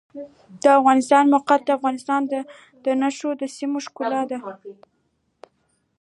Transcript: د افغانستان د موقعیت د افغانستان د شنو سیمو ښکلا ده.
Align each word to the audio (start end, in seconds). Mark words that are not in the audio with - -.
د 0.63 0.65
افغانستان 0.79 1.23
د 1.25 1.31
موقعیت 1.33 1.61
د 1.65 1.69
افغانستان 1.77 2.21
د 2.85 3.03
شنو 3.17 3.45
سیمو 3.57 3.77
ښکلا 3.85 4.21
ده. 4.31 4.37